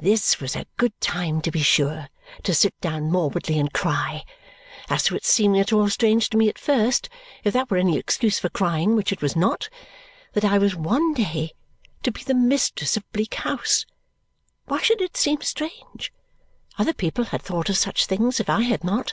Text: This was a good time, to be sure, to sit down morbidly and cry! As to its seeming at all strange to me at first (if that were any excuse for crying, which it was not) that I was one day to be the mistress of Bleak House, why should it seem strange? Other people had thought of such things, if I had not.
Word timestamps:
This 0.00 0.40
was 0.40 0.56
a 0.56 0.64
good 0.78 0.98
time, 0.98 1.42
to 1.42 1.50
be 1.50 1.60
sure, 1.62 2.08
to 2.44 2.54
sit 2.54 2.72
down 2.80 3.10
morbidly 3.12 3.58
and 3.58 3.70
cry! 3.70 4.24
As 4.88 5.02
to 5.02 5.14
its 5.16 5.28
seeming 5.30 5.60
at 5.60 5.74
all 5.74 5.90
strange 5.90 6.30
to 6.30 6.38
me 6.38 6.48
at 6.48 6.58
first 6.58 7.10
(if 7.44 7.52
that 7.52 7.70
were 7.70 7.76
any 7.76 7.98
excuse 7.98 8.38
for 8.38 8.48
crying, 8.48 8.96
which 8.96 9.12
it 9.12 9.20
was 9.20 9.36
not) 9.36 9.68
that 10.32 10.42
I 10.42 10.56
was 10.56 10.74
one 10.74 11.12
day 11.12 11.52
to 12.02 12.10
be 12.10 12.22
the 12.22 12.32
mistress 12.32 12.96
of 12.96 13.04
Bleak 13.12 13.34
House, 13.34 13.84
why 14.64 14.80
should 14.80 15.02
it 15.02 15.18
seem 15.18 15.42
strange? 15.42 16.14
Other 16.78 16.94
people 16.94 17.24
had 17.24 17.42
thought 17.42 17.68
of 17.68 17.76
such 17.76 18.06
things, 18.06 18.40
if 18.40 18.48
I 18.48 18.62
had 18.62 18.82
not. 18.84 19.12